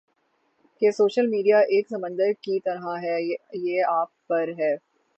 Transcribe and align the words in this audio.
کہ 0.81 0.91
social 0.91 1.27
media 1.27 1.59
ایک 1.69 1.89
سمندر 1.89 2.31
کی 2.41 2.59
طرح 2.59 2.97
ہے 3.03 3.17
یہ 3.59 3.83
آپ 3.89 4.09
پر 4.27 4.49
ہے 4.59 4.75